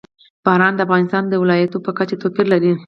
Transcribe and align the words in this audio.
باران 0.45 0.73
د 0.75 0.79
افغانستان 0.87 1.23
د 1.27 1.33
ولایاتو 1.41 1.83
په 1.85 1.91
کچه 1.97 2.15
توپیر 2.21 2.45
لري. 2.53 2.71